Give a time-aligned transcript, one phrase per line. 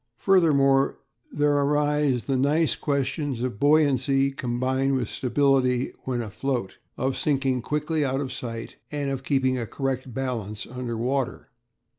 [0.17, 0.97] Furthermore,
[1.31, 8.03] there arise the nice questions of buoyancy combined with stability when afloat, of sinking quickly
[8.03, 11.51] out of sight, and of keeping a correct balance under water.